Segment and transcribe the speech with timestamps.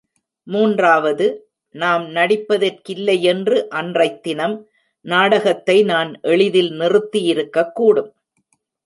[0.47, 1.25] மூன்றாவது,
[1.75, 4.55] நாம் நடிப்பதற்கில்லையென்று அன்றைத்தினம்
[5.05, 8.09] நாடகத்தை நான் எளிதில் நிறுத்தியிருக்கக்கூடும்.